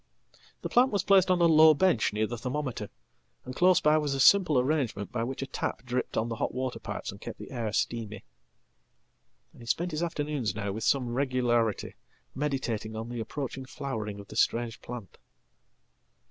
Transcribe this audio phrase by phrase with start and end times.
[0.63, 2.89] The plant was placedon a low bench near the thermometer,
[3.45, 6.79] and close by was a simple arrangementby which a tap dripped on the hot water
[6.79, 8.23] pipes and kept the air steamy.
[9.55, 11.93] Andhe spent his afternoons now with some regularity
[12.33, 15.19] meditating on theapproaching flowering of this strange plant.